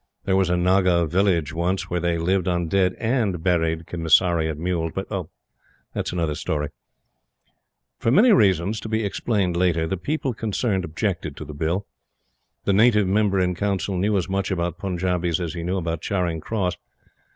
There 0.25 0.35
was 0.35 0.49
a 0.49 0.57
Naga 0.57 1.05
village 1.05 1.53
once, 1.53 1.91
where 1.91 1.99
they 1.99 2.17
lived 2.17 2.47
on 2.47 2.67
dead 2.67 2.95
AND 2.95 3.43
buried 3.43 3.85
Commissariat 3.85 4.57
mules.... 4.57 4.93
But 4.95 5.09
that 5.09 6.07
is 6.07 6.11
another 6.11 6.33
story. 6.33 6.69
For 7.99 8.09
many 8.09 8.31
reasons, 8.31 8.79
to 8.79 8.89
be 8.89 9.05
explained 9.05 9.55
later, 9.55 9.85
the 9.85 9.97
people 9.97 10.33
concerned 10.33 10.85
objected 10.85 11.37
to 11.37 11.45
the 11.45 11.53
Bill. 11.53 11.85
The 12.65 12.73
Native 12.73 13.07
Member 13.07 13.39
in 13.41 13.53
Council 13.53 13.95
knew 13.95 14.17
as 14.17 14.27
much 14.27 14.49
about 14.49 14.79
Punjabis 14.79 15.39
as 15.39 15.53
he 15.53 15.61
knew 15.61 15.77
about 15.77 16.01
Charing 16.01 16.39
Cross. 16.41 16.77